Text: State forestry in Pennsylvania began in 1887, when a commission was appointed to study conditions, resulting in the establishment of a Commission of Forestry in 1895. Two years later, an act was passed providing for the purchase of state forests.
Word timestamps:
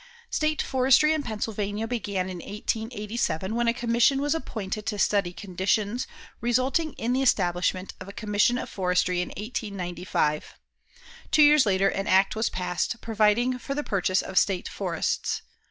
State 0.31 0.63
forestry 0.63 1.13
in 1.13 1.21
Pennsylvania 1.21 1.87
began 1.87 2.27
in 2.27 2.37
1887, 2.37 3.53
when 3.53 3.67
a 3.67 3.71
commission 3.71 4.19
was 4.19 4.33
appointed 4.33 4.87
to 4.87 4.97
study 4.97 5.31
conditions, 5.31 6.07
resulting 6.39 6.93
in 6.93 7.13
the 7.13 7.21
establishment 7.21 7.93
of 7.99 8.07
a 8.09 8.11
Commission 8.11 8.57
of 8.57 8.67
Forestry 8.67 9.21
in 9.21 9.27
1895. 9.37 10.55
Two 11.29 11.43
years 11.43 11.67
later, 11.67 11.87
an 11.87 12.07
act 12.07 12.35
was 12.35 12.49
passed 12.49 12.99
providing 13.01 13.59
for 13.59 13.75
the 13.75 13.83
purchase 13.83 14.23
of 14.23 14.39
state 14.39 14.67
forests. 14.67 15.43